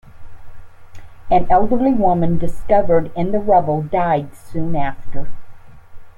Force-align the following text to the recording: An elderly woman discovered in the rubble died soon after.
An 1.29 1.45
elderly 1.51 1.93
woman 1.93 2.39
discovered 2.39 3.11
in 3.15 3.31
the 3.31 3.37
rubble 3.37 3.83
died 3.83 4.33
soon 4.35 4.75
after. 4.75 5.27